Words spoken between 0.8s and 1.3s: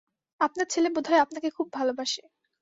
বোধহয়